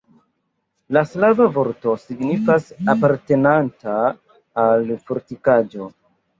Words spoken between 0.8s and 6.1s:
La slava vorto signifas: apartenanta al fortikaĵo.